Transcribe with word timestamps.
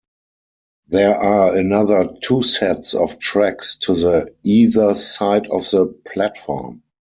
There 0.87 1.15
are 1.15 1.55
another 1.55 2.09
two 2.23 2.41
sets 2.41 2.95
of 2.95 3.19
tracks 3.19 3.75
to 3.81 3.93
the 3.93 4.35
either 4.43 4.95
side 4.95 5.47
of 5.47 5.69
the 5.69 5.93
platform. 6.11 6.81